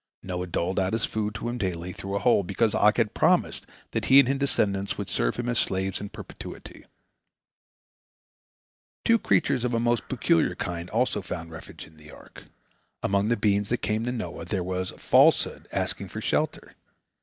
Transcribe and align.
Noah 0.23 0.47
doled 0.47 0.79
out 0.79 0.93
his 0.93 1.05
food 1.05 1.35
to 1.35 1.47
him 1.47 1.59
daily, 1.59 1.93
through 1.93 2.15
a 2.15 2.17
hole, 2.17 2.41
because 2.41 2.73
Og 2.73 2.97
had 2.97 3.13
promised 3.13 3.67
that 3.91 4.05
he 4.05 4.17
and 4.19 4.27
his 4.27 4.39
descendants 4.39 4.97
would 4.97 5.09
serve 5.11 5.35
him 5.35 5.47
as 5.47 5.59
slaves 5.59 6.01
in 6.01 6.09
perpetuity. 6.09 6.85
Two 9.05 9.19
creatures 9.19 9.63
of 9.63 9.75
a 9.75 9.79
most 9.79 10.09
peculiar 10.09 10.55
kind 10.55 10.89
also 10.89 11.21
found 11.21 11.51
refuge 11.51 11.85
in 11.85 11.97
the 11.97 12.09
ark. 12.09 12.45
Among 13.03 13.27
the 13.29 13.37
beings 13.37 13.69
that 13.69 13.83
came 13.83 14.03
to 14.05 14.11
Noah 14.11 14.45
there 14.45 14.63
was 14.63 14.89
Falsehood 14.97 15.67
asking 15.71 16.09
for 16.09 16.19
shelter. 16.19 16.73